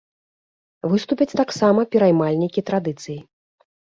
[0.93, 3.19] Выступяць таксама пераймальнікі традыцыі.